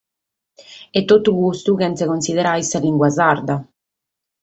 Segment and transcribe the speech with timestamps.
[0.97, 3.55] E totu custu sena cunsiderare sa limba sarda.